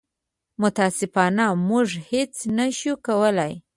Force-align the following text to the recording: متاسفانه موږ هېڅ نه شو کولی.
متاسفانه 0.61 1.45
موږ 1.69 1.87
هېڅ 2.09 2.33
نه 2.57 2.65
شو 2.77 2.93
کولی. 3.07 3.53